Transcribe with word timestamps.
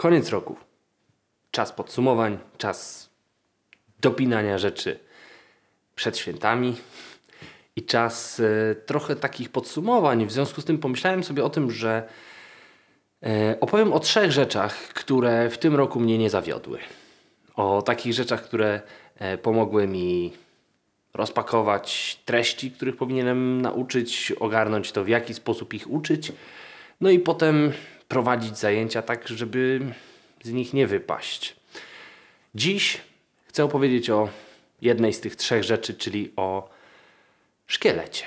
Koniec 0.00 0.28
roku. 0.28 0.56
Czas 1.50 1.72
podsumowań, 1.72 2.38
czas 2.58 3.10
dopinania 4.00 4.58
rzeczy 4.58 4.98
przed 5.94 6.18
świętami 6.18 6.76
i 7.76 7.82
czas 7.82 8.40
e, 8.40 8.74
trochę 8.74 9.16
takich 9.16 9.48
podsumowań. 9.48 10.26
W 10.26 10.32
związku 10.32 10.60
z 10.60 10.64
tym 10.64 10.78
pomyślałem 10.78 11.24
sobie 11.24 11.44
o 11.44 11.50
tym, 11.50 11.70
że 11.70 12.08
e, 13.22 13.56
opowiem 13.60 13.92
o 13.92 14.00
trzech 14.00 14.32
rzeczach, 14.32 14.74
które 14.74 15.50
w 15.50 15.58
tym 15.58 15.74
roku 15.74 16.00
mnie 16.00 16.18
nie 16.18 16.30
zawiodły. 16.30 16.78
O 17.56 17.82
takich 17.82 18.12
rzeczach, 18.12 18.42
które 18.42 18.80
e, 19.18 19.38
pomogły 19.38 19.86
mi 19.86 20.32
rozpakować 21.14 22.18
treści, 22.24 22.70
których 22.70 22.96
powinienem 22.96 23.62
nauczyć, 23.62 24.32
ogarnąć 24.40 24.92
to, 24.92 25.04
w 25.04 25.08
jaki 25.08 25.34
sposób 25.34 25.74
ich 25.74 25.90
uczyć, 25.90 26.32
no 27.00 27.10
i 27.10 27.18
potem 27.18 27.72
prowadzić 28.10 28.58
zajęcia 28.58 29.02
tak, 29.02 29.28
żeby 29.28 29.80
z 30.42 30.52
nich 30.52 30.74
nie 30.74 30.86
wypaść. 30.86 31.56
Dziś 32.54 33.00
chcę 33.46 33.64
opowiedzieć 33.64 34.10
o 34.10 34.28
jednej 34.82 35.12
z 35.12 35.20
tych 35.20 35.36
trzech 35.36 35.64
rzeczy, 35.64 35.94
czyli 35.94 36.32
o 36.36 36.70
szkielecie. 37.66 38.24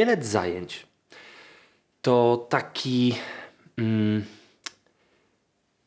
Szkielet 0.00 0.26
zajęć 0.26 0.86
to 2.02 2.46
taki 2.48 3.14
mm, 3.78 4.24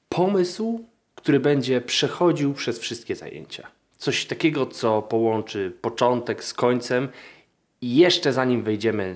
pomysł, 0.09 0.85
który 1.15 1.39
będzie 1.39 1.81
przechodził 1.81 2.53
przez 2.53 2.79
wszystkie 2.79 3.15
zajęcia. 3.15 3.67
Coś 3.97 4.25
takiego, 4.25 4.65
co 4.65 5.01
połączy 5.01 5.77
początek 5.81 6.43
z 6.43 6.53
końcem 6.53 7.09
i 7.81 7.95
jeszcze 7.95 8.33
zanim 8.33 8.63
wejdziemy 8.63 9.15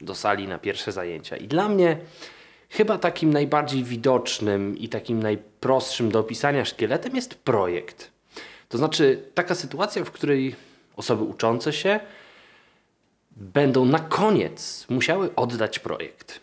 do 0.00 0.14
sali 0.14 0.48
na 0.48 0.58
pierwsze 0.58 0.92
zajęcia. 0.92 1.36
I 1.36 1.48
dla 1.48 1.68
mnie 1.68 1.98
chyba 2.68 2.98
takim 2.98 3.32
najbardziej 3.32 3.84
widocznym 3.84 4.78
i 4.78 4.88
takim 4.88 5.22
najprostszym 5.22 6.10
do 6.10 6.18
opisania 6.18 6.64
szkieletem 6.64 7.16
jest 7.16 7.34
projekt. 7.34 8.10
To 8.68 8.78
znaczy 8.78 9.22
taka 9.34 9.54
sytuacja, 9.54 10.04
w 10.04 10.10
której 10.10 10.54
osoby 10.96 11.22
uczące 11.24 11.72
się 11.72 12.00
będą 13.40 13.84
na 13.84 13.98
koniec 13.98 14.86
musiały 14.88 15.34
oddać 15.34 15.78
projekt. 15.78 16.40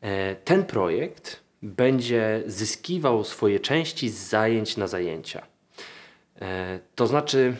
E, 0.00 0.36
ten 0.36 0.64
projekt 0.64 1.40
będzie 1.62 2.42
zyskiwał 2.46 3.24
swoje 3.24 3.60
części 3.60 4.08
z 4.08 4.28
zajęć 4.28 4.76
na 4.76 4.86
zajęcia. 4.86 5.46
E, 6.40 6.78
to 6.94 7.06
znaczy, 7.06 7.56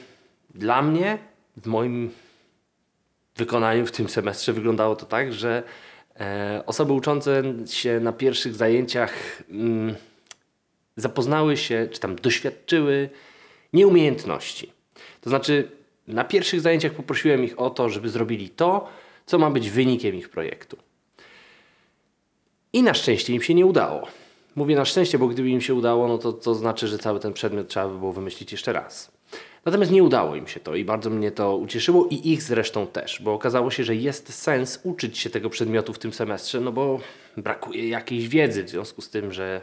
dla 0.54 0.82
mnie, 0.82 1.18
w 1.56 1.66
moim 1.66 2.10
wykonaniu 3.36 3.86
w 3.86 3.92
tym 3.92 4.08
semestrze 4.08 4.52
wyglądało 4.52 4.96
to 4.96 5.06
tak, 5.06 5.32
że 5.32 5.62
e, 6.20 6.62
osoby 6.66 6.92
uczące 6.92 7.42
się 7.66 8.00
na 8.00 8.12
pierwszych 8.12 8.54
zajęciach 8.54 9.42
mm, 9.50 9.94
zapoznały 10.96 11.56
się, 11.56 11.88
czy 11.92 12.00
tam 12.00 12.16
doświadczyły 12.16 13.10
nieumiejętności. 13.72 14.72
To 15.20 15.30
znaczy, 15.30 15.77
na 16.08 16.24
pierwszych 16.24 16.60
zajęciach 16.60 16.92
poprosiłem 16.92 17.44
ich 17.44 17.60
o 17.60 17.70
to, 17.70 17.88
żeby 17.88 18.08
zrobili 18.08 18.50
to, 18.50 18.88
co 19.26 19.38
ma 19.38 19.50
być 19.50 19.70
wynikiem 19.70 20.14
ich 20.14 20.28
projektu. 20.28 20.76
I 22.72 22.82
na 22.82 22.94
szczęście 22.94 23.34
im 23.34 23.42
się 23.42 23.54
nie 23.54 23.66
udało. 23.66 24.06
Mówię 24.56 24.76
na 24.76 24.84
szczęście, 24.84 25.18
bo 25.18 25.28
gdyby 25.28 25.48
im 25.48 25.60
się 25.60 25.74
udało, 25.74 26.08
no 26.08 26.18
to, 26.18 26.32
to 26.32 26.54
znaczy, 26.54 26.88
że 26.88 26.98
cały 26.98 27.20
ten 27.20 27.32
przedmiot 27.32 27.68
trzeba 27.68 27.88
by 27.88 27.98
było 27.98 28.12
wymyślić 28.12 28.52
jeszcze 28.52 28.72
raz. 28.72 29.10
Natomiast 29.64 29.92
nie 29.92 30.02
udało 30.02 30.36
im 30.36 30.46
się 30.46 30.60
to 30.60 30.74
i 30.74 30.84
bardzo 30.84 31.10
mnie 31.10 31.30
to 31.30 31.56
ucieszyło 31.56 32.06
i 32.10 32.32
ich 32.32 32.42
zresztą 32.42 32.86
też, 32.86 33.22
bo 33.22 33.34
okazało 33.34 33.70
się, 33.70 33.84
że 33.84 33.96
jest 33.96 34.34
sens 34.34 34.80
uczyć 34.82 35.18
się 35.18 35.30
tego 35.30 35.50
przedmiotu 35.50 35.92
w 35.92 35.98
tym 35.98 36.12
semestrze, 36.12 36.60
no 36.60 36.72
bo 36.72 37.00
brakuje 37.36 37.88
jakiejś 37.88 38.28
wiedzy 38.28 38.64
w 38.64 38.68
związku 38.68 39.02
z 39.02 39.10
tym, 39.10 39.32
że 39.32 39.60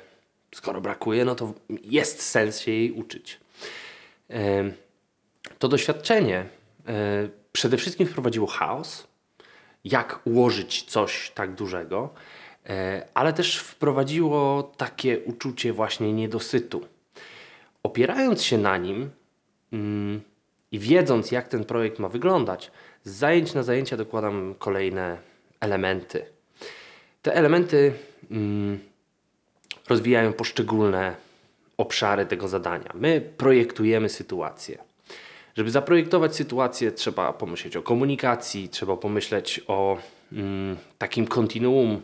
skoro 0.56 0.82
brakuje, 0.82 1.26
no 1.26 1.36
to 1.36 1.54
jest 1.84 2.22
sens 2.22 2.60
się 2.60 2.72
jej 2.72 2.92
uczyć. 2.92 3.40
To 5.60 5.68
doświadczenie 5.68 6.46
e, 6.88 7.30
przede 7.52 7.78
wszystkim 7.78 8.08
wprowadziło 8.08 8.48
chaos, 8.48 9.08
jak 9.84 10.20
ułożyć 10.26 10.84
coś 10.84 11.32
tak 11.36 11.56
dużego, 11.56 12.14
e, 12.66 13.08
ale 13.14 13.34
też 13.34 13.58
wprowadziło 13.58 14.64
takie 14.78 15.20
uczucie 15.20 15.74
właśnie 15.74 16.14
niedosytu. 16.14 16.88
Opierając 17.84 18.44
się 18.44 18.58
na 18.58 18.78
nim 18.78 19.10
mm, 19.74 20.22
i 20.72 20.80
wiedząc, 20.80 21.32
jak 21.32 21.48
ten 21.48 21.66
projekt 21.66 22.00
ma 22.00 22.10
wyglądać, 22.10 22.72
z 23.04 23.12
zajęć 23.12 23.54
na 23.54 23.64
zajęcia 23.64 23.98
dokładam 23.98 24.56
kolejne 24.60 25.18
elementy. 25.60 26.26
Te 27.22 27.34
elementy 27.36 27.94
mm, 28.32 28.80
rozwijają 29.90 30.34
poszczególne 30.34 31.16
obszary 31.78 32.26
tego 32.26 32.48
zadania. 32.48 32.92
My 32.94 33.22
projektujemy 33.38 34.10
sytuację. 34.10 34.78
Żeby 35.56 35.72
zaprojektować 35.72 36.36
sytuację, 36.36 36.92
trzeba 36.92 37.34
pomyśleć 37.34 37.78
o 37.78 37.82
komunikacji, 37.82 38.70
trzeba 38.70 38.98
pomyśleć 38.98 39.62
o 39.68 39.98
mm, 40.32 40.78
takim 40.98 41.28
kontinuum 41.28 42.02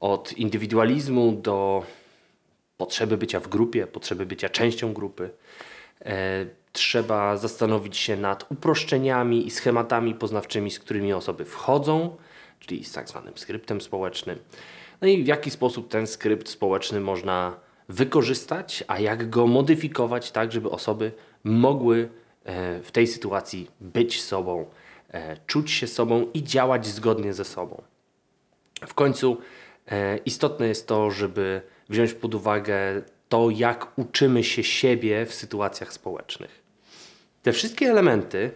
od 0.00 0.32
indywidualizmu 0.32 1.32
do 1.32 1.82
potrzeby 2.76 3.16
bycia 3.16 3.40
w 3.40 3.48
grupie, 3.48 3.86
potrzeby 3.86 4.26
bycia 4.26 4.48
częścią 4.48 4.92
grupy. 4.92 5.30
E, 6.04 6.46
trzeba 6.72 7.36
zastanowić 7.36 7.96
się 7.96 8.16
nad 8.16 8.52
uproszczeniami 8.52 9.46
i 9.46 9.50
schematami 9.50 10.14
poznawczymi, 10.14 10.70
z 10.70 10.78
którymi 10.78 11.12
osoby 11.12 11.44
wchodzą, 11.44 12.16
czyli 12.60 12.84
z 12.84 12.92
tak 12.92 13.08
zwanym 13.08 13.38
skryptem 13.38 13.80
społecznym. 13.80 14.38
No 15.00 15.08
i 15.08 15.24
w 15.24 15.26
jaki 15.26 15.50
sposób 15.50 15.88
ten 15.88 16.06
skrypt 16.06 16.48
społeczny 16.48 17.00
można 17.00 17.56
wykorzystać, 17.88 18.84
a 18.88 18.98
jak 18.98 19.30
go 19.30 19.46
modyfikować 19.46 20.30
tak, 20.30 20.52
żeby 20.52 20.70
osoby 20.70 21.12
mogły 21.44 22.08
w 22.82 22.88
tej 22.92 23.06
sytuacji 23.06 23.70
być 23.80 24.22
sobą, 24.22 24.66
e, 25.10 25.36
czuć 25.46 25.70
się 25.70 25.86
sobą 25.86 26.26
i 26.34 26.42
działać 26.42 26.86
zgodnie 26.86 27.32
ze 27.32 27.44
sobą. 27.44 27.82
W 28.86 28.94
końcu 28.94 29.36
e, 29.88 30.16
istotne 30.16 30.68
jest 30.68 30.86
to, 30.86 31.10
żeby 31.10 31.62
wziąć 31.88 32.14
pod 32.14 32.34
uwagę 32.34 33.02
to, 33.28 33.50
jak 33.50 33.98
uczymy 33.98 34.44
się 34.44 34.64
siebie 34.64 35.26
w 35.26 35.34
sytuacjach 35.34 35.92
społecznych. 35.92 36.62
Te 37.42 37.52
wszystkie 37.52 37.90
elementy 37.90 38.50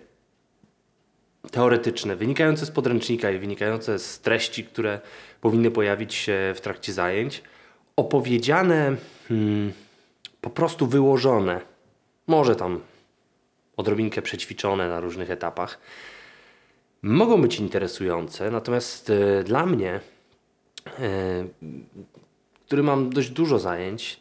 teoretyczne, 1.51 2.17
wynikające 2.17 2.67
z 2.67 2.71
podręcznika 2.71 3.31
i 3.31 3.39
wynikające 3.39 3.99
z 3.99 4.21
treści, 4.21 4.65
które 4.65 5.01
powinny 5.41 5.71
pojawić 5.71 6.15
się 6.15 6.53
w 6.57 6.61
trakcie 6.61 6.93
zajęć, 6.93 7.43
opowiedziane, 7.97 8.97
hmm, 9.29 9.73
po 10.41 10.51
prostu 10.51 10.87
wyłożone, 10.87 11.61
może 12.27 12.57
tam 12.57 12.81
odrobinkę 13.77 14.23
przećwiczone 14.23 14.89
na 14.89 15.01
różnych 15.01 15.31
etapach, 15.31 15.79
mogą 17.03 17.43
być 17.43 17.59
interesujące, 17.59 18.51
natomiast 18.51 19.11
e, 19.11 19.45
dla 19.45 19.67
mnie, 19.67 20.01
e, 20.99 21.45
który 22.67 22.83
mam 22.83 23.11
dość 23.11 23.31
dużo 23.31 23.59
zajęć 23.59 24.21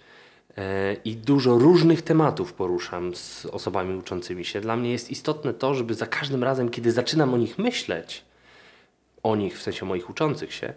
e, 0.57 0.93
i 0.93 1.15
dużo 1.15 1.57
różnych 1.57 2.01
tematów 2.01 2.53
poruszam 2.53 3.15
z 3.15 3.45
osobami 3.45 3.97
uczącymi 3.97 4.45
się, 4.45 4.61
dla 4.61 4.75
mnie 4.75 4.91
jest 4.91 5.11
istotne 5.11 5.53
to, 5.53 5.73
żeby 5.73 5.93
za 5.93 6.05
każdym 6.07 6.43
razem, 6.43 6.69
kiedy 6.69 6.91
zaczynam 6.91 7.33
o 7.33 7.37
nich 7.37 7.57
myśleć, 7.57 8.23
o 9.23 9.35
nich 9.35 9.57
w 9.57 9.61
sensie 9.61 9.85
moich 9.85 10.09
uczących 10.09 10.53
się, 10.53 10.73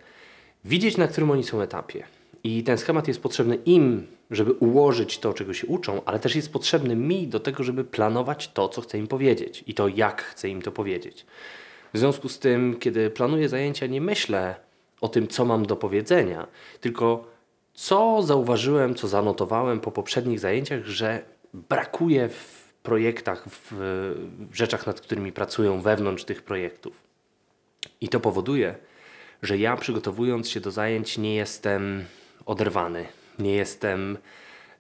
widzieć 0.65 0.97
na 0.97 1.09
którym 1.09 1.31
oni 1.31 1.45
są 1.45 1.61
etapie. 1.61 2.05
I 2.45 2.63
ten 2.63 2.79
schemat 2.79 3.09
jest 3.09 3.23
potrzebny 3.23 3.55
im, 3.57 4.07
żeby 4.31 4.53
ułożyć 4.53 5.19
to, 5.19 5.35
czego 5.35 5.55
się 5.55 5.67
uczą, 5.67 6.05
ale 6.05 6.19
też 6.19 6.37
jest 6.37 6.53
potrzebny 6.53 6.97
mi 6.97 7.29
do 7.29 7.41
tego, 7.41 7.63
żeby 7.63 7.85
planować 7.85 8.49
to, 8.49 8.69
co 8.69 8.81
chcę 8.81 8.99
im 8.99 9.07
powiedzieć 9.07 9.65
i 9.67 9.75
to, 9.75 9.89
jak 9.89 10.23
chcę 10.23 10.49
im 10.49 10.63
to 10.63 10.73
powiedzieć. 10.73 11.27
W 11.93 11.99
związku 11.99 12.29
z 12.29 12.39
tym, 12.39 12.77
kiedy 12.79 13.11
planuję 13.11 13.49
zajęcia, 13.49 13.87
nie 13.87 14.01
myślę 14.01 14.55
o 15.01 15.09
tym, 15.09 15.29
co 15.29 15.45
mam 15.45 15.67
do 15.67 15.77
powiedzenia, 15.77 16.47
tylko 16.81 17.25
co 17.75 18.23
zauważyłem, 18.23 18.95
co 18.95 19.09
zanotowałem 19.09 19.81
po 19.81 19.93
poprzednich 19.93 20.41
zajęciach, 20.41 20.85
że 20.85 21.23
brakuje 21.55 22.29
w 22.29 22.75
projektach, 22.83 23.49
w, 23.49 23.73
rzeczach, 24.53 24.87
nad 24.87 25.01
którymi 25.01 25.33
pracują 25.33 25.81
wewnątrz 25.81 26.25
tych 26.25 26.43
projektów. 26.43 27.03
I 28.01 28.09
to 28.09 28.21
powoduje, 28.21 28.75
że 29.43 29.59
ja 29.59 29.77
przygotowując 29.77 30.51
się 30.51 30.61
do 30.61 30.71
zajęć 30.71 31.19
nie 31.19 31.35
jestem 31.35 32.05
oderwany. 32.47 33.07
Nie 33.39 33.55
jestem 33.55 34.19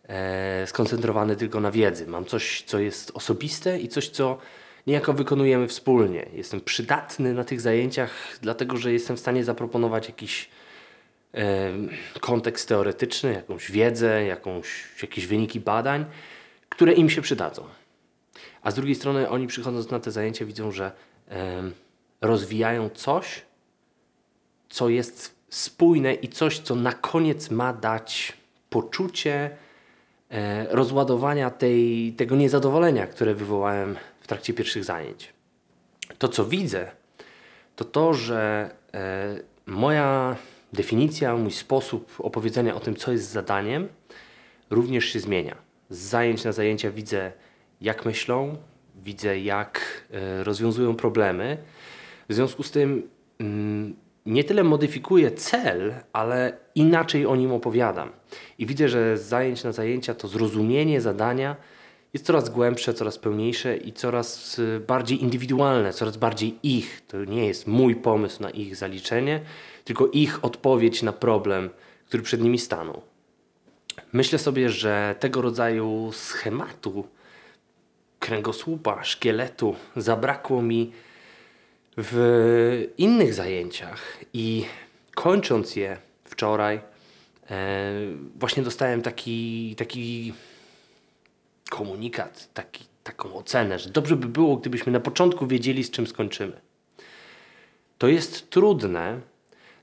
e, 0.08 0.66
skoncentrowany 0.66 1.36
tylko 1.36 1.60
na 1.60 1.70
wiedzy. 1.70 2.06
Mam 2.06 2.24
coś, 2.24 2.62
co 2.66 2.78
jest 2.78 3.10
osobiste 3.14 3.80
i 3.80 3.88
coś, 3.88 4.08
co 4.08 4.38
niejako 4.86 5.12
wykonujemy 5.12 5.68
wspólnie. 5.68 6.26
Jestem 6.32 6.60
przydatny 6.60 7.34
na 7.34 7.44
tych 7.44 7.60
zajęciach, 7.60 8.38
dlatego 8.42 8.76
że 8.76 8.92
jestem 8.92 9.16
w 9.16 9.20
stanie 9.20 9.44
zaproponować 9.44 10.08
jakiś 10.08 10.48
em, 11.32 11.90
kontekst 12.20 12.68
teoretyczny, 12.68 13.32
jakąś 13.32 13.70
wiedzę, 13.70 14.24
jakąś, 14.24 14.84
jakieś 15.02 15.26
wyniki 15.26 15.60
badań, 15.60 16.04
które 16.68 16.92
im 16.92 17.10
się 17.10 17.22
przydadzą. 17.22 17.64
A 18.62 18.70
z 18.70 18.74
drugiej 18.74 18.94
strony 18.94 19.28
oni 19.28 19.46
przychodząc 19.46 19.90
na 19.90 20.00
te 20.00 20.10
zajęcia 20.10 20.44
widzą, 20.44 20.72
że 20.72 20.92
em, 21.28 21.72
rozwijają 22.20 22.90
coś, 22.90 23.42
co 24.68 24.88
jest 24.88 25.33
spójne 25.54 26.14
i 26.14 26.28
coś, 26.28 26.58
co 26.58 26.74
na 26.74 26.92
koniec 26.92 27.50
ma 27.50 27.72
dać 27.72 28.32
poczucie 28.70 29.50
e, 30.30 30.66
rozładowania 30.70 31.50
tej, 31.50 32.12
tego 32.12 32.36
niezadowolenia, 32.36 33.06
które 33.06 33.34
wywołałem 33.34 33.96
w 34.20 34.26
trakcie 34.26 34.54
pierwszych 34.54 34.84
zajęć. 34.84 35.32
To, 36.18 36.28
co 36.28 36.44
widzę, 36.44 36.90
to 37.76 37.84
to, 37.84 38.14
że 38.14 38.70
e, 38.94 39.40
moja 39.66 40.36
definicja, 40.72 41.36
mój 41.36 41.52
sposób 41.52 42.14
opowiedzenia 42.18 42.74
o 42.74 42.80
tym, 42.80 42.96
co 42.96 43.12
jest 43.12 43.30
zadaniem, 43.30 43.88
również 44.70 45.04
się 45.04 45.20
zmienia. 45.20 45.56
Z 45.90 45.98
zajęć 45.98 46.44
na 46.44 46.52
zajęcia 46.52 46.90
widzę, 46.90 47.32
jak 47.80 48.04
myślą, 48.04 48.56
widzę, 48.94 49.38
jak 49.40 50.04
e, 50.10 50.44
rozwiązują 50.44 50.96
problemy. 50.96 51.58
W 52.28 52.34
związku 52.34 52.62
z 52.62 52.70
tym 52.70 53.08
mm, 53.38 54.03
nie 54.26 54.44
tyle 54.44 54.64
modyfikuję 54.64 55.30
cel, 55.30 55.94
ale 56.12 56.56
inaczej 56.74 57.26
o 57.26 57.36
nim 57.36 57.52
opowiadam. 57.52 58.12
I 58.58 58.66
widzę, 58.66 58.88
że 58.88 59.18
z 59.18 59.22
zajęć 59.22 59.64
na 59.64 59.72
zajęcia 59.72 60.14
to 60.14 60.28
zrozumienie 60.28 61.00
zadania 61.00 61.56
jest 62.12 62.26
coraz 62.26 62.48
głębsze, 62.48 62.94
coraz 62.94 63.18
pełniejsze 63.18 63.76
i 63.76 63.92
coraz 63.92 64.58
y, 64.58 64.80
bardziej 64.86 65.22
indywidualne, 65.22 65.92
coraz 65.92 66.16
bardziej 66.16 66.58
ich. 66.62 67.02
To 67.08 67.24
nie 67.24 67.46
jest 67.46 67.66
mój 67.66 67.96
pomysł 67.96 68.42
na 68.42 68.50
ich 68.50 68.76
zaliczenie, 68.76 69.40
tylko 69.84 70.06
ich 70.06 70.44
odpowiedź 70.44 71.02
na 71.02 71.12
problem, 71.12 71.70
który 72.06 72.22
przed 72.22 72.40
nimi 72.40 72.58
stanął. 72.58 73.02
Myślę 74.12 74.38
sobie, 74.38 74.70
że 74.70 75.14
tego 75.20 75.42
rodzaju 75.42 76.10
schematu, 76.12 77.06
kręgosłupa, 78.18 79.04
szkieletu 79.04 79.74
zabrakło 79.96 80.62
mi 80.62 80.92
w 81.96 82.92
innych 82.98 83.34
zajęciach 83.34 84.18
i 84.32 84.64
kończąc 85.14 85.76
je 85.76 85.96
wczoraj, 86.24 86.80
e, 87.50 87.92
właśnie 88.36 88.62
dostałem 88.62 89.02
taki, 89.02 89.74
taki 89.76 90.32
komunikat, 91.70 92.48
taki, 92.54 92.84
taką 93.04 93.34
ocenę, 93.34 93.78
że 93.78 93.90
dobrze 93.90 94.16
by 94.16 94.28
było, 94.28 94.56
gdybyśmy 94.56 94.92
na 94.92 95.00
początku 95.00 95.46
wiedzieli, 95.46 95.84
z 95.84 95.90
czym 95.90 96.06
skończymy. 96.06 96.60
To 97.98 98.08
jest 98.08 98.50
trudne, 98.50 99.20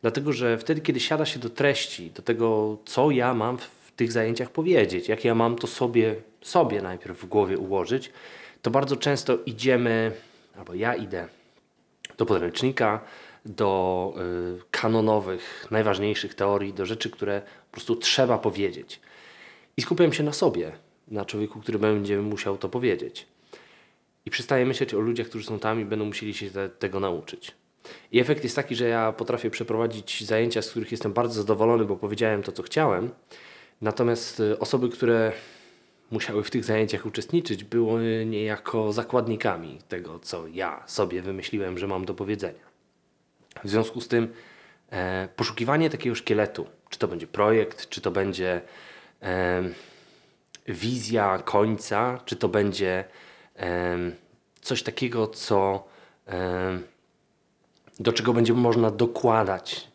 dlatego 0.02 0.34
że 0.34 0.58
wtedy, 0.58 0.82
kiedy 0.82 1.00
siada 1.00 1.26
się 1.26 1.40
do 1.40 1.50
treści, 1.50 2.12
do 2.12 2.22
tego, 2.22 2.78
co 2.86 3.12
ja 3.12 3.34
mam 3.34 3.58
w 3.58 3.92
tych 3.96 4.12
zajęciach 4.12 4.50
powiedzieć, 4.50 5.10
jak 5.10 5.26
ja 5.26 5.36
mam 5.36 5.56
to 5.56 5.68
sobie, 5.68 6.16
sobie 6.42 6.82
najpierw 6.82 7.22
w 7.22 7.26
głowie 7.26 7.58
ułożyć, 7.58 8.12
to 8.62 8.72
bardzo 8.72 8.96
często 8.96 9.38
idziemy, 9.46 10.12
albo 10.58 10.74
ja 10.74 10.96
idę 10.96 11.28
do 12.22 12.26
podręcznika, 12.26 13.00
do 13.46 14.14
y, 14.60 14.62
kanonowych, 14.72 15.68
najważniejszych 15.72 16.36
teorii, 16.36 16.74
do 16.74 16.86
rzeczy, 16.86 17.10
które 17.10 17.42
po 17.42 17.72
prostu 17.72 17.96
trzeba 17.96 18.38
powiedzieć. 18.38 19.00
I 19.78 19.82
skupiam 19.82 20.14
się 20.14 20.24
na 20.24 20.34
sobie, 20.34 20.72
na 21.08 21.26
człowieku, 21.26 21.60
który 21.60 21.80
będzie 21.80 22.22
musiał 22.22 22.58
to 22.58 22.70
powiedzieć. 22.70 23.28
I 24.26 24.32
przestaję 24.32 24.66
myśleć 24.66 24.94
o 24.94 25.00
ludziach, 25.00 25.28
którzy 25.28 25.46
są 25.46 25.60
tam 25.60 25.82
i 25.82 25.86
będą 25.86 26.06
musieli 26.06 26.34
się 26.34 26.52
te, 26.52 26.70
tego 26.70 27.00
nauczyć. 27.00 27.52
I 28.12 28.20
efekt 28.20 28.44
jest 28.44 28.56
taki, 28.56 28.76
że 28.76 28.88
ja 28.88 29.12
potrafię 29.12 29.50
przeprowadzić 29.50 30.24
zajęcia, 30.26 30.62
z 30.62 30.70
których 30.70 30.92
jestem 30.92 31.14
bardzo 31.14 31.42
zadowolony, 31.42 31.86
bo 31.86 31.98
powiedziałem 31.98 32.44
to, 32.44 32.52
co 32.52 32.64
chciałem. 32.64 33.10
Natomiast 33.82 34.40
y, 34.40 34.60
osoby, 34.60 34.90
które 34.90 35.32
musiały 36.12 36.44
w 36.44 36.52
tych 36.52 36.64
zajęciach 36.64 37.06
uczestniczyć, 37.06 37.64
były 37.64 38.26
niejako 38.26 38.94
zakładnikami 38.94 39.80
tego, 39.88 40.20
co 40.20 40.48
ja 40.48 40.84
sobie 40.88 41.22
wymyśliłem, 41.22 41.78
że 41.78 41.88
mam 41.88 42.06
do 42.06 42.14
powiedzenia. 42.14 42.72
W 43.64 43.70
związku 43.70 44.02
z 44.02 44.08
tym 44.08 44.34
e, 44.92 45.28
poszukiwanie 45.36 45.90
takiego 45.90 46.16
szkieletu, 46.16 46.68
czy 46.90 47.00
to 47.00 47.08
będzie 47.08 47.28
projekt, 47.28 47.90
czy 47.90 48.02
to 48.02 48.12
będzie 48.12 48.62
e, 49.22 49.64
wizja 50.68 51.42
końca, 51.46 52.20
czy 52.26 52.36
to 52.36 52.50
będzie 52.50 53.04
e, 53.60 53.98
coś 54.62 54.84
takiego, 54.84 55.28
co, 55.28 55.88
e, 56.28 56.80
do 58.00 58.14
czego 58.14 58.34
będzie 58.34 58.54
można 58.54 58.92
dokładać 58.92 59.88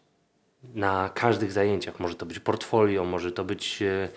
na 0.74 1.10
każdych 1.14 1.52
zajęciach. 1.52 2.00
Może 2.00 2.14
to 2.14 2.26
być 2.26 2.40
portfolio, 2.40 3.04
może 3.04 3.32
to 3.32 3.44
być 3.44 3.82
e, 3.82 4.08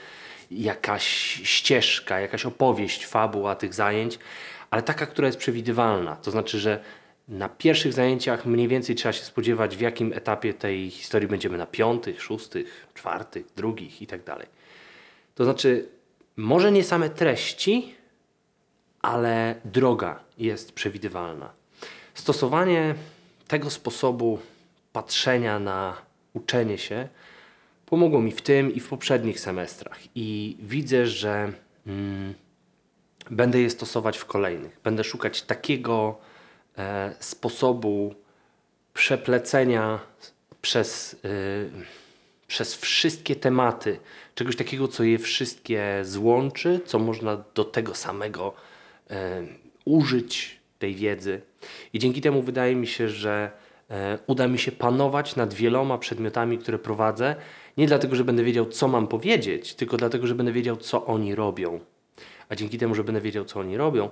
jakaś 0.52 1.04
ścieżka, 1.44 2.20
jakaś 2.20 2.46
opowieść, 2.46 3.06
fabuła 3.06 3.56
tych 3.56 3.74
zajęć, 3.74 4.20
ale 4.70 4.82
taka, 4.82 5.06
która 5.06 5.28
jest 5.28 5.40
przewidywalna. 5.40 6.16
To 6.16 6.32
znaczy, 6.32 6.60
że 6.60 6.84
na 7.28 7.50
pierwszych 7.50 7.94
zajęciach 7.94 8.46
mniej 8.46 8.68
więcej 8.68 8.96
trzeba 8.96 9.14
się 9.14 9.24
spodziewać, 9.24 9.78
w 9.78 9.82
jakim 9.82 10.14
etapie 10.14 10.54
tej 10.54 10.90
historii 10.90 11.28
będziemy 11.28 11.58
na 11.58 11.66
piątych, 11.66 12.22
szóstych, 12.22 12.88
czwartych, 12.94 13.46
drugich 13.56 14.02
i 14.02 14.08
tak 14.08 14.24
dalej. 14.24 14.48
To 15.36 15.44
znaczy, 15.44 15.90
może 16.38 16.72
nie 16.72 16.84
same 16.84 17.10
treści, 17.10 17.96
ale 19.02 19.56
droga 19.66 20.20
jest 20.38 20.72
przewidywalna. 20.72 21.50
Stosowanie 22.14 22.96
tego 23.48 23.70
sposobu 23.70 24.40
patrzenia 24.94 25.60
na 25.60 25.98
uczenie 26.34 26.78
się 26.78 27.08
pomogło 27.90 28.22
mi 28.22 28.32
w 28.32 28.42
tym 28.42 28.74
i 28.74 28.80
w 28.80 28.88
poprzednich 28.88 29.40
semestrach. 29.40 30.00
I 30.16 30.58
widzę, 30.60 31.08
że 31.08 31.54
mm, 31.88 32.34
będę 33.32 33.62
je 33.62 33.70
stosować 33.70 34.18
w 34.18 34.26
kolejnych. 34.26 34.80
Będę 34.84 35.04
szukać 35.04 35.42
takiego 35.42 36.18
e, 36.78 37.16
sposobu 37.20 38.16
przeplecenia 38.94 40.00
przez, 40.62 41.14
y, 41.26 41.70
przez 42.48 42.76
wszystkie 42.76 43.36
tematy, 43.36 44.00
czegoś 44.36 44.56
takiego, 44.56 44.88
co 44.88 45.04
je 45.04 45.20
wszystkie 45.20 46.02
złączy, 46.04 46.80
co 46.86 47.00
można 47.00 47.44
do 47.56 47.64
tego 47.64 47.96
samego 47.96 48.54
e, 49.10 49.44
użyć 49.86 50.60
tej 50.80 50.96
wiedzy. 50.96 51.42
I 51.94 52.00
dzięki 52.00 52.22
temu 52.22 52.42
wydaje 52.42 52.76
mi 52.76 52.88
się, 52.88 53.10
że 53.10 53.52
e, 53.90 54.20
uda 54.28 54.48
mi 54.48 54.60
się 54.60 54.72
panować 54.72 55.36
nad 55.36 55.54
wieloma 55.54 55.98
przedmiotami, 55.98 56.58
które 56.58 56.80
prowadzę, 56.80 57.36
nie 57.80 57.88
dlatego, 57.88 58.16
że 58.16 58.24
będę 58.24 58.44
wiedział, 58.44 58.66
co 58.66 58.88
mam 58.88 59.08
powiedzieć, 59.08 59.74
tylko 59.74 59.98
dlatego, 59.98 60.28
że 60.28 60.36
będę 60.36 60.52
wiedział, 60.52 60.78
co 60.78 61.06
oni 61.06 61.36
robią. 61.36 61.80
A 62.50 62.56
dzięki 62.56 62.78
temu, 62.78 62.96
że 62.96 63.04
będę 63.04 63.22
wiedział, 63.22 63.46
co 63.46 63.60
oni 63.60 63.78
robią, 63.78 64.10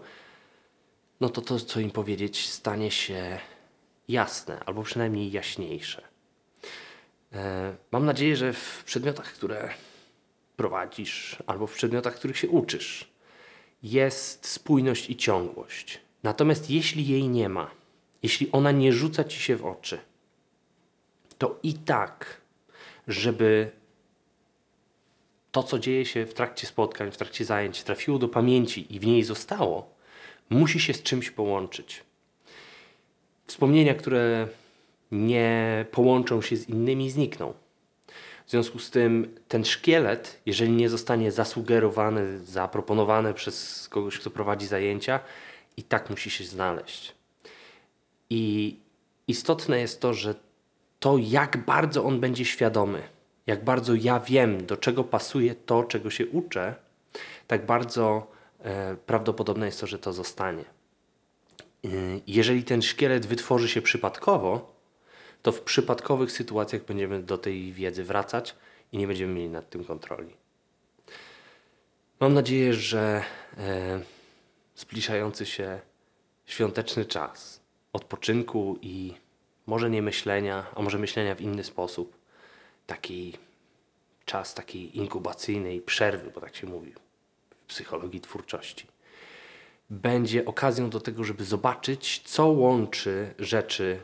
no 1.21 1.29
to 1.29 1.41
to, 1.41 1.59
co 1.59 1.79
im 1.79 1.91
powiedzieć, 1.91 2.49
stanie 2.49 2.91
się 2.91 3.39
jasne, 4.07 4.59
albo 4.65 4.83
przynajmniej 4.83 5.31
jaśniejsze. 5.31 6.01
E, 7.33 7.75
mam 7.91 8.05
nadzieję, 8.05 8.35
że 8.35 8.53
w 8.53 8.83
przedmiotach, 8.85 9.33
które 9.33 9.69
prowadzisz, 10.55 11.35
albo 11.47 11.67
w 11.67 11.73
przedmiotach, 11.73 12.15
których 12.15 12.37
się 12.37 12.49
uczysz, 12.49 13.09
jest 13.83 14.47
spójność 14.47 15.09
i 15.09 15.15
ciągłość. 15.15 16.01
Natomiast 16.23 16.69
jeśli 16.69 17.07
jej 17.07 17.27
nie 17.29 17.49
ma, 17.49 17.71
jeśli 18.23 18.51
ona 18.51 18.71
nie 18.71 18.93
rzuca 18.93 19.23
ci 19.23 19.39
się 19.39 19.55
w 19.55 19.65
oczy, 19.65 19.99
to 21.37 21.59
i 21.63 21.73
tak, 21.73 22.41
żeby 23.07 23.71
to, 25.51 25.63
co 25.63 25.79
dzieje 25.79 26.05
się 26.05 26.25
w 26.25 26.33
trakcie 26.33 26.67
spotkań, 26.67 27.11
w 27.11 27.17
trakcie 27.17 27.45
zajęć, 27.45 27.83
trafiło 27.83 28.19
do 28.19 28.27
pamięci 28.27 28.95
i 28.95 28.99
w 28.99 29.05
niej 29.05 29.23
zostało, 29.23 29.89
musi 30.49 30.79
się 30.79 30.93
z 30.93 31.03
czymś 31.03 31.31
połączyć. 31.31 32.03
Wspomnienia, 33.47 33.93
które 33.93 34.47
nie 35.11 35.85
połączą 35.91 36.41
się 36.41 36.57
z 36.57 36.69
innymi, 36.69 37.11
znikną. 37.11 37.53
W 38.45 38.51
związku 38.51 38.79
z 38.79 38.91
tym 38.91 39.35
ten 39.47 39.65
szkielet, 39.65 40.41
jeżeli 40.45 40.71
nie 40.71 40.89
zostanie 40.89 41.31
zasugerowany, 41.31 42.45
zaproponowany 42.45 43.33
przez 43.33 43.87
kogoś, 43.89 44.19
kto 44.19 44.29
prowadzi 44.29 44.67
zajęcia, 44.67 45.19
i 45.77 45.83
tak 45.83 46.09
musi 46.09 46.29
się 46.29 46.43
znaleźć. 46.43 47.15
I 48.29 48.75
istotne 49.27 49.79
jest 49.79 50.01
to, 50.01 50.13
że 50.13 50.35
to, 50.99 51.17
jak 51.17 51.65
bardzo 51.65 52.03
on 52.03 52.19
będzie 52.19 52.45
świadomy, 52.45 53.03
jak 53.47 53.63
bardzo 53.63 53.95
ja 53.95 54.19
wiem, 54.19 54.65
do 54.65 54.77
czego 54.77 55.03
pasuje 55.03 55.55
to, 55.55 55.83
czego 55.83 56.09
się 56.09 56.27
uczę, 56.27 56.75
tak 57.47 57.65
bardzo 57.65 58.27
e, 58.59 58.95
prawdopodobne 58.95 59.65
jest 59.65 59.79
to, 59.79 59.87
że 59.87 59.99
to 59.99 60.13
zostanie. 60.13 60.65
Y, 61.85 62.21
Jeżeli 62.27 62.63
ten 62.63 62.81
szkielet 62.81 63.25
wytworzy 63.25 63.69
się 63.69 63.81
przypadkowo, 63.81 64.77
to 65.41 65.51
w 65.51 65.61
przypadkowych 65.61 66.31
sytuacjach 66.31 66.85
będziemy 66.85 67.23
do 67.23 67.37
tej 67.37 67.73
wiedzy 67.73 68.03
wracać 68.03 68.55
i 68.91 68.97
nie 68.97 69.07
będziemy 69.07 69.33
mieli 69.33 69.49
nad 69.49 69.69
tym 69.69 69.83
kontroli. 69.83 70.33
Mam 72.19 72.33
nadzieję, 72.33 72.73
że 72.73 73.23
e, 73.57 74.01
zbliżający 74.75 75.45
się 75.45 75.79
świąteczny 76.45 77.05
czas 77.05 77.61
odpoczynku 77.93 78.79
i 78.81 79.13
może 79.67 79.89
nie 79.89 80.01
myślenia, 80.01 80.65
a 80.75 80.81
może 80.81 80.97
myślenia 80.97 81.35
w 81.35 81.41
inny 81.41 81.63
sposób. 81.63 82.17
Taki 82.87 83.37
czas 84.25 84.53
takiej 84.53 84.97
inkubacyjnej 84.97 85.81
przerwy, 85.81 86.31
bo 86.35 86.41
tak 86.41 86.55
się 86.55 86.67
mówi 86.67 86.93
w 87.51 87.67
psychologii 87.67 88.21
twórczości. 88.21 88.87
Będzie 89.89 90.45
okazją 90.45 90.89
do 90.89 90.99
tego, 90.99 91.23
żeby 91.23 91.45
zobaczyć, 91.45 92.21
co 92.25 92.47
łączy 92.47 93.33
rzeczy, 93.39 93.99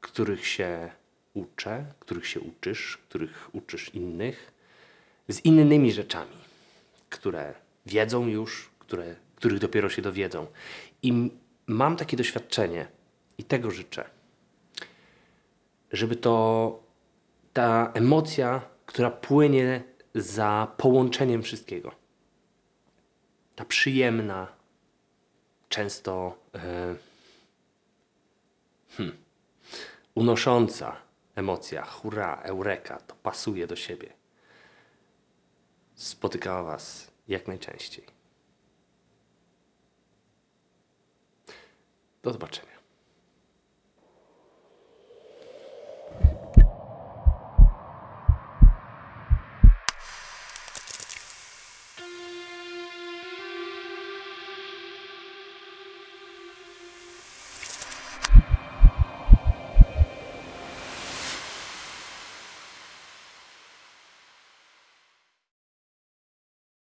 których 0.00 0.46
się 0.46 0.90
uczę, 1.34 1.84
których 2.00 2.26
się 2.26 2.40
uczysz, 2.40 2.98
których 3.08 3.50
uczysz 3.52 3.94
innych, 3.94 4.52
z 5.28 5.44
innymi 5.44 5.92
rzeczami, 5.92 6.36
które 7.10 7.54
wiedzą 7.86 8.26
już, 8.26 8.70
które, 8.78 9.14
których 9.34 9.58
dopiero 9.58 9.88
się 9.88 10.02
dowiedzą. 10.02 10.46
I 11.02 11.30
mam 11.66 11.96
takie 11.96 12.16
doświadczenie 12.16 12.86
i 13.38 13.44
tego 13.44 13.70
życzę, 13.70 14.04
żeby 15.92 16.16
to 16.16 16.82
ta 17.52 17.92
emocja, 17.94 18.60
która 18.86 19.10
płynie 19.10 19.82
za 20.14 20.74
połączeniem 20.76 21.42
wszystkiego, 21.42 21.92
ta 23.54 23.64
przyjemna, 23.64 24.48
często 25.68 26.38
e, 26.54 26.96
hmm, 28.96 29.16
unosząca 30.14 30.96
emocja, 31.34 31.84
hurra, 31.84 32.40
eureka, 32.42 33.00
to 33.00 33.14
pasuje 33.14 33.66
do 33.66 33.76
siebie, 33.76 34.12
spotykała 35.94 36.62
Was 36.62 37.10
jak 37.28 37.48
najczęściej. 37.48 38.04
Do 42.22 42.32
zobaczenia. 42.32 42.75